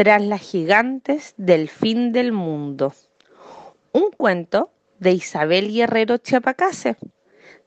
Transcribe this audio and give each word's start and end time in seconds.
tras 0.00 0.22
las 0.22 0.40
gigantes 0.40 1.34
del 1.36 1.68
fin 1.68 2.10
del 2.12 2.32
mundo. 2.32 2.94
Un 3.92 4.10
cuento 4.16 4.70
de 4.98 5.10
Isabel 5.10 5.70
Guerrero 5.70 6.16
Chiapacase, 6.16 6.96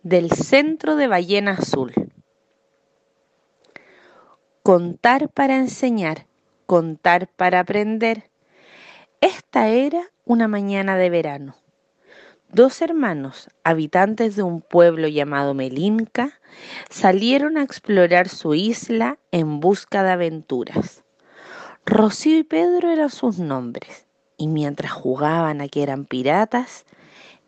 del 0.01 0.31
Centro 0.31 0.95
de 0.95 1.05
Ballena 1.05 1.51
Azul. 1.51 1.93
Contar 4.63 5.29
para 5.29 5.57
enseñar, 5.57 6.25
contar 6.65 7.27
para 7.27 7.59
aprender. 7.59 8.31
Esta 9.21 9.67
era 9.69 10.09
una 10.25 10.47
mañana 10.47 10.97
de 10.97 11.11
verano. 11.11 11.55
Dos 12.51 12.81
hermanos, 12.81 13.47
habitantes 13.63 14.35
de 14.35 14.41
un 14.41 14.61
pueblo 14.61 15.07
llamado 15.07 15.53
Melinca, 15.53 16.39
salieron 16.89 17.59
a 17.59 17.61
explorar 17.61 18.27
su 18.27 18.55
isla 18.55 19.19
en 19.29 19.59
busca 19.59 20.01
de 20.01 20.13
aventuras. 20.13 21.02
Rocío 21.85 22.37
y 22.37 22.43
Pedro 22.43 22.89
eran 22.91 23.09
sus 23.09 23.39
nombres, 23.39 24.05
y 24.37 24.47
mientras 24.47 24.93
jugaban 24.93 25.59
a 25.59 25.67
que 25.67 25.83
eran 25.83 26.05
piratas, 26.05 26.85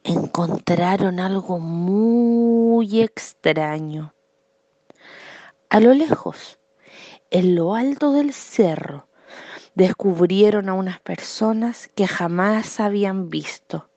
encontraron 0.04 1.22
algo 1.22 1.60
muy 1.60 3.02
extraño. 3.02 4.14
A 5.70 5.80
lo 5.80 5.94
lejos, 5.94 6.60
en 7.32 7.56
lo 7.56 7.76
alto 7.76 8.12
del 8.12 8.34
cerro, 8.34 9.08
descubrieron 9.74 10.68
a 10.68 10.74
unas 10.74 11.00
personas 11.00 11.90
que 11.96 12.06
jamás 12.06 12.82
habían 12.82 13.30
visto. 13.30 13.90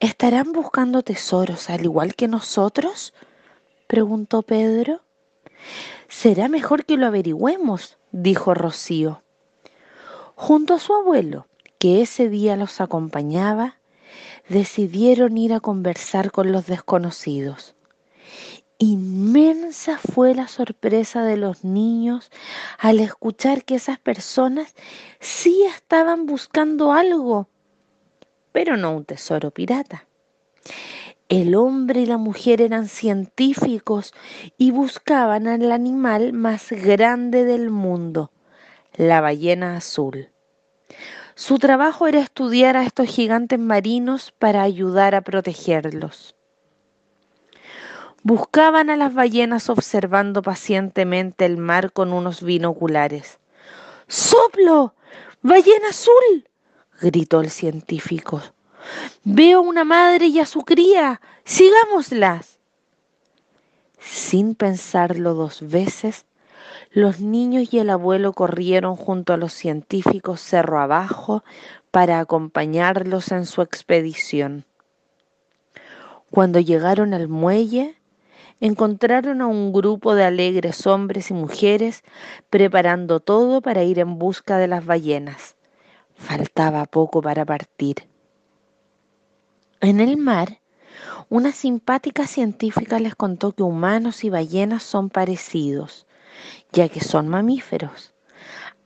¿Estarán 0.00 0.52
buscando 0.52 1.02
tesoros 1.02 1.70
al 1.70 1.84
igual 1.84 2.16
que 2.16 2.26
nosotros? 2.26 3.14
preguntó 3.86 4.42
Pedro. 4.42 5.02
Será 6.08 6.48
mejor 6.48 6.84
que 6.84 6.96
lo 6.96 7.06
averigüemos, 7.06 7.98
dijo 8.10 8.52
Rocío. 8.52 9.23
Junto 10.36 10.74
a 10.74 10.78
su 10.78 10.92
abuelo, 10.94 11.46
que 11.78 12.02
ese 12.02 12.28
día 12.28 12.56
los 12.56 12.80
acompañaba, 12.80 13.78
decidieron 14.48 15.38
ir 15.38 15.52
a 15.52 15.60
conversar 15.60 16.32
con 16.32 16.50
los 16.50 16.66
desconocidos. 16.66 17.74
Inmensa 18.78 19.98
fue 19.98 20.34
la 20.34 20.48
sorpresa 20.48 21.22
de 21.22 21.36
los 21.36 21.62
niños 21.64 22.30
al 22.78 22.98
escuchar 22.98 23.64
que 23.64 23.76
esas 23.76 23.98
personas 24.00 24.74
sí 25.20 25.62
estaban 25.64 26.26
buscando 26.26 26.92
algo, 26.92 27.48
pero 28.50 28.76
no 28.76 28.96
un 28.96 29.04
tesoro 29.04 29.52
pirata. 29.52 30.06
El 31.28 31.54
hombre 31.54 32.00
y 32.00 32.06
la 32.06 32.18
mujer 32.18 32.60
eran 32.60 32.88
científicos 32.88 34.12
y 34.58 34.72
buscaban 34.72 35.46
al 35.46 35.70
animal 35.70 36.32
más 36.32 36.70
grande 36.70 37.44
del 37.44 37.70
mundo, 37.70 38.30
la 38.96 39.20
ballena 39.20 39.76
azul. 39.76 40.30
Su 41.34 41.58
trabajo 41.58 42.06
era 42.06 42.20
estudiar 42.20 42.76
a 42.76 42.84
estos 42.84 43.08
gigantes 43.08 43.58
marinos 43.58 44.32
para 44.38 44.62
ayudar 44.62 45.14
a 45.14 45.22
protegerlos. 45.22 46.36
Buscaban 48.22 48.88
a 48.88 48.96
las 48.96 49.12
ballenas 49.12 49.68
observando 49.68 50.42
pacientemente 50.42 51.44
el 51.44 51.58
mar 51.58 51.92
con 51.92 52.12
unos 52.12 52.42
binoculares. 52.42 53.38
¡Soplo! 54.06 54.94
¡Ballena 55.42 55.88
azul! 55.90 56.48
gritó 57.00 57.40
el 57.40 57.50
científico. 57.50 58.40
Veo 59.24 59.58
a 59.58 59.62
una 59.62 59.84
madre 59.84 60.26
y 60.26 60.40
a 60.40 60.46
su 60.46 60.62
cría. 60.62 61.20
Sigámoslas. 61.44 62.58
Sin 63.98 64.54
pensarlo 64.54 65.34
dos 65.34 65.60
veces, 65.68 66.24
los 66.94 67.18
niños 67.20 67.74
y 67.74 67.80
el 67.80 67.90
abuelo 67.90 68.32
corrieron 68.32 68.94
junto 68.94 69.32
a 69.32 69.36
los 69.36 69.52
científicos 69.52 70.40
cerro 70.40 70.78
abajo 70.78 71.42
para 71.90 72.20
acompañarlos 72.20 73.32
en 73.32 73.46
su 73.46 73.62
expedición. 73.62 74.64
Cuando 76.30 76.60
llegaron 76.60 77.12
al 77.12 77.26
muelle, 77.26 77.96
encontraron 78.60 79.42
a 79.42 79.48
un 79.48 79.72
grupo 79.72 80.14
de 80.14 80.22
alegres 80.22 80.86
hombres 80.86 81.32
y 81.32 81.34
mujeres 81.34 82.02
preparando 82.48 83.18
todo 83.18 83.60
para 83.60 83.82
ir 83.82 83.98
en 83.98 84.16
busca 84.16 84.56
de 84.58 84.68
las 84.68 84.86
ballenas. 84.86 85.56
Faltaba 86.14 86.86
poco 86.86 87.20
para 87.20 87.44
partir. 87.44 88.08
En 89.80 89.98
el 89.98 90.16
mar, 90.16 90.60
una 91.28 91.50
simpática 91.50 92.28
científica 92.28 93.00
les 93.00 93.16
contó 93.16 93.50
que 93.50 93.64
humanos 93.64 94.22
y 94.22 94.30
ballenas 94.30 94.84
son 94.84 95.10
parecidos 95.10 96.06
ya 96.72 96.88
que 96.88 97.00
son 97.00 97.28
mamíferos. 97.28 98.12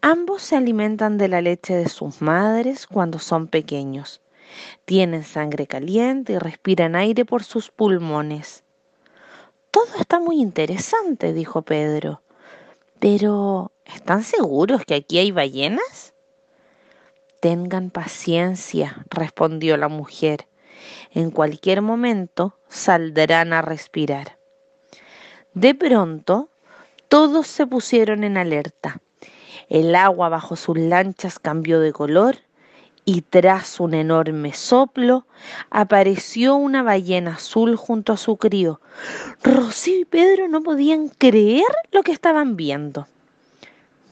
Ambos 0.00 0.42
se 0.42 0.56
alimentan 0.56 1.18
de 1.18 1.28
la 1.28 1.40
leche 1.40 1.74
de 1.74 1.88
sus 1.88 2.22
madres 2.22 2.86
cuando 2.86 3.18
son 3.18 3.48
pequeños. 3.48 4.20
Tienen 4.84 5.24
sangre 5.24 5.66
caliente 5.66 6.34
y 6.34 6.38
respiran 6.38 6.94
aire 6.94 7.24
por 7.24 7.42
sus 7.42 7.70
pulmones. 7.70 8.64
Todo 9.70 9.88
está 9.98 10.20
muy 10.20 10.40
interesante, 10.40 11.32
dijo 11.32 11.62
Pedro. 11.62 12.22
Pero, 12.98 13.72
¿están 13.84 14.22
seguros 14.22 14.84
que 14.84 14.94
aquí 14.94 15.18
hay 15.18 15.30
ballenas? 15.30 16.14
Tengan 17.40 17.90
paciencia, 17.90 19.04
respondió 19.10 19.76
la 19.76 19.88
mujer. 19.88 20.48
En 21.12 21.30
cualquier 21.30 21.82
momento 21.82 22.58
saldrán 22.68 23.52
a 23.52 23.62
respirar. 23.62 24.38
De 25.54 25.74
pronto 25.74 26.50
todos 27.08 27.46
se 27.46 27.66
pusieron 27.66 28.24
en 28.24 28.36
alerta. 28.36 29.00
El 29.68 29.94
agua 29.94 30.28
bajo 30.28 30.56
sus 30.56 30.78
lanchas 30.78 31.38
cambió 31.38 31.80
de 31.80 31.92
color 31.92 32.38
y 33.04 33.22
tras 33.22 33.80
un 33.80 33.94
enorme 33.94 34.52
soplo 34.52 35.26
apareció 35.70 36.56
una 36.56 36.82
ballena 36.82 37.34
azul 37.34 37.76
junto 37.76 38.12
a 38.12 38.18
su 38.18 38.36
crío. 38.36 38.80
Rocío 39.42 40.00
y 40.00 40.04
Pedro 40.04 40.48
no 40.48 40.62
podían 40.62 41.08
creer 41.08 41.64
lo 41.90 42.02
que 42.02 42.12
estaban 42.12 42.56
viendo. 42.56 43.06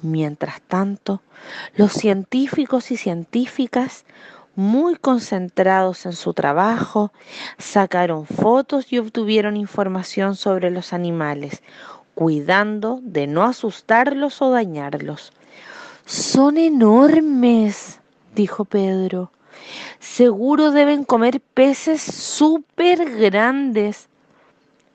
Mientras 0.02 0.62
tanto, 0.62 1.22
los 1.74 1.92
científicos 1.92 2.90
y 2.90 2.96
científicas, 2.96 4.04
muy 4.54 4.96
concentrados 4.96 6.06
en 6.06 6.14
su 6.14 6.32
trabajo, 6.32 7.12
sacaron 7.58 8.26
fotos 8.26 8.90
y 8.92 8.98
obtuvieron 8.98 9.56
información 9.56 10.36
sobre 10.36 10.70
los 10.70 10.94
animales, 10.94 11.62
cuidando 12.16 12.98
de 13.02 13.26
no 13.26 13.44
asustarlos 13.44 14.40
o 14.40 14.50
dañarlos. 14.50 15.34
Son 16.06 16.56
enormes, 16.56 18.00
dijo 18.34 18.64
Pedro. 18.64 19.30
Seguro 20.00 20.70
deben 20.70 21.04
comer 21.04 21.42
peces 21.42 22.00
súper 22.00 23.18
grandes. 23.18 24.08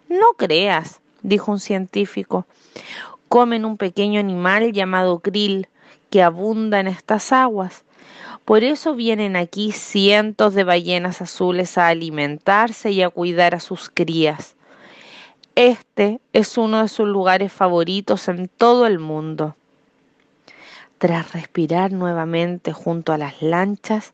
No 0.10 0.34
creas, 0.36 1.00
dijo 1.22 1.52
un 1.52 1.60
científico. 1.60 2.48
Comen 3.28 3.66
un 3.66 3.78
pequeño 3.78 4.20
animal 4.20 4.74
llamado 4.74 5.20
krill 5.20 5.68
que 6.10 6.24
abunda 6.24 6.80
en 6.80 6.88
estas 6.88 7.32
aguas. 7.32 7.84
Por 8.46 8.64
eso 8.64 8.96
vienen 8.96 9.36
aquí 9.36 9.72
cientos 9.74 10.56
de 10.56 10.64
ballenas 10.64 11.22
azules 11.22 11.78
a 11.78 11.90
alimentarse 11.90 12.90
y 12.90 13.04
a 13.04 13.12
cuidar 13.12 13.54
a 13.54 13.60
sus 13.60 13.92
crías. 13.94 14.56
Este 15.56 16.22
es 16.32 16.58
uno 16.58 16.82
de 16.82 16.88
sus 16.88 17.08
lugares 17.08 17.52
favoritos 17.52 18.30
en 18.30 18.48
todo 18.48 18.88
el 18.88 19.00
mundo. 19.00 19.58
Tras 20.98 21.34
respirar 21.34 21.92
nuevamente 21.92 22.72
junto 22.72 23.12
a 23.12 23.18
las 23.18 23.42
lanchas, 23.42 24.14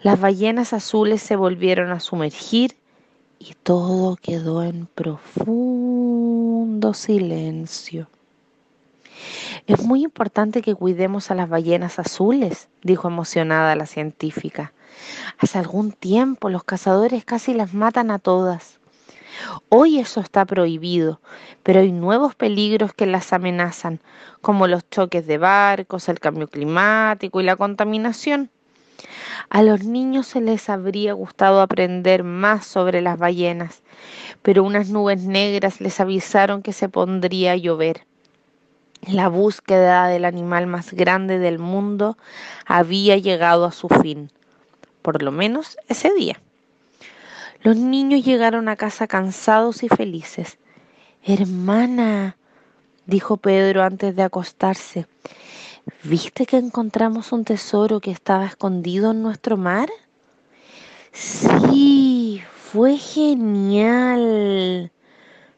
las 0.00 0.18
ballenas 0.18 0.72
azules 0.72 1.20
se 1.20 1.36
volvieron 1.36 1.90
a 1.90 2.00
sumergir 2.00 2.76
y 3.38 3.54
todo 3.62 4.16
quedó 4.16 4.62
en 4.62 4.86
profundo 4.86 6.94
silencio. 6.94 8.08
Es 9.66 9.84
muy 9.84 10.04
importante 10.04 10.62
que 10.62 10.74
cuidemos 10.74 11.30
a 11.30 11.34
las 11.34 11.50
ballenas 11.50 11.98
azules, 11.98 12.68
dijo 12.82 13.08
emocionada 13.08 13.76
la 13.76 13.86
científica. 13.86 14.72
Hace 15.38 15.58
algún 15.58 15.92
tiempo 15.92 16.48
los 16.48 16.64
cazadores 16.64 17.26
casi 17.26 17.52
las 17.52 17.74
matan 17.74 18.10
a 18.10 18.18
todas. 18.18 18.78
Hoy 19.68 19.98
eso 19.98 20.20
está 20.20 20.44
prohibido, 20.44 21.20
pero 21.62 21.80
hay 21.80 21.92
nuevos 21.92 22.34
peligros 22.34 22.92
que 22.92 23.06
las 23.06 23.32
amenazan, 23.32 24.00
como 24.40 24.66
los 24.66 24.88
choques 24.90 25.26
de 25.26 25.38
barcos, 25.38 26.08
el 26.08 26.20
cambio 26.20 26.48
climático 26.48 27.40
y 27.40 27.44
la 27.44 27.56
contaminación. 27.56 28.50
A 29.50 29.62
los 29.62 29.84
niños 29.84 30.26
se 30.26 30.40
les 30.40 30.68
habría 30.68 31.12
gustado 31.12 31.60
aprender 31.60 32.24
más 32.24 32.66
sobre 32.66 33.00
las 33.00 33.18
ballenas, 33.18 33.82
pero 34.42 34.64
unas 34.64 34.90
nubes 34.90 35.22
negras 35.22 35.80
les 35.80 36.00
avisaron 36.00 36.62
que 36.62 36.72
se 36.72 36.88
pondría 36.88 37.52
a 37.52 37.56
llover. 37.56 38.04
La 39.02 39.28
búsqueda 39.28 40.08
del 40.08 40.24
animal 40.24 40.66
más 40.66 40.92
grande 40.92 41.38
del 41.38 41.58
mundo 41.58 42.18
había 42.66 43.16
llegado 43.16 43.64
a 43.64 43.72
su 43.72 43.88
fin, 43.88 44.30
por 45.02 45.22
lo 45.22 45.30
menos 45.30 45.78
ese 45.88 46.12
día. 46.12 46.40
Los 47.62 47.76
niños 47.76 48.24
llegaron 48.24 48.68
a 48.68 48.76
casa 48.76 49.06
cansados 49.06 49.82
y 49.82 49.88
felices. 49.88 50.58
Hermana, 51.22 52.36
dijo 53.06 53.36
Pedro 53.36 53.82
antes 53.82 54.14
de 54.14 54.22
acostarse, 54.22 55.06
¿Viste 56.02 56.46
que 56.46 56.58
encontramos 56.58 57.32
un 57.32 57.44
tesoro 57.44 58.00
que 58.00 58.10
estaba 58.10 58.46
escondido 58.46 59.12
en 59.12 59.22
nuestro 59.22 59.56
mar? 59.56 59.88
Sí, 61.12 62.42
fue 62.54 62.96
genial, 62.98 64.92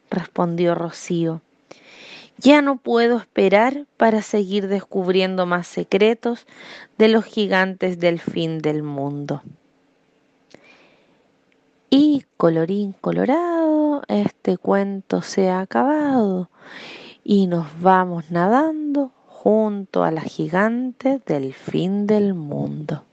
respondió 0.09 0.73
Rocío. 0.73 1.41
Ya 2.37 2.61
no 2.61 2.77
puedo 2.77 3.17
esperar 3.17 3.85
para 3.97 4.21
seguir 4.21 4.67
descubriendo 4.67 5.45
más 5.45 5.67
secretos 5.67 6.47
de 6.97 7.09
los 7.09 7.25
gigantes 7.25 7.99
del 7.99 8.19
fin 8.19 8.59
del 8.59 8.83
mundo. 8.83 9.43
Y 11.93 12.23
colorín 12.37 12.93
colorado, 12.93 14.01
este 14.07 14.57
cuento 14.57 15.21
se 15.21 15.49
ha 15.49 15.59
acabado 15.59 16.49
y 17.21 17.47
nos 17.47 17.67
vamos 17.81 18.31
nadando 18.31 19.11
junto 19.27 20.05
a 20.05 20.09
la 20.09 20.21
gigante 20.21 21.21
del 21.25 21.53
fin 21.53 22.07
del 22.07 22.33
mundo. 22.33 23.03